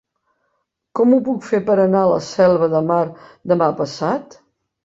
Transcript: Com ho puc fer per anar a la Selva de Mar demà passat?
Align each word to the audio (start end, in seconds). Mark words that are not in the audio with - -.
Com 0.99 1.11
ho 1.17 1.19
puc 1.27 1.45
fer 1.49 1.59
per 1.69 1.75
anar 1.83 2.01
a 2.05 2.09
la 2.13 2.17
Selva 2.31 2.71
de 2.75 2.81
Mar 2.89 3.01
demà 3.53 3.73
passat? 3.83 4.43